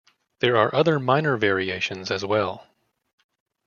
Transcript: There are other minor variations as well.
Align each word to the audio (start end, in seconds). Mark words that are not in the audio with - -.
There 0.39 0.57
are 0.57 0.73
other 0.73 0.99
minor 0.99 1.37
variations 1.37 2.09
as 2.09 2.25
well. 2.25 2.65